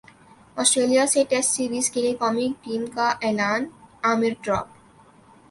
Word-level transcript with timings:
سٹریلیا 0.57 1.05
سے 1.07 1.23
test 1.29 1.49
series 1.55 1.89
کیلئے 1.91 2.13
قومی 2.19 2.47
ٹیم 2.63 2.85
کا 2.95 3.07
اعلان 3.21 3.65
عامر 4.03 4.33
ڈراپ 4.43 4.67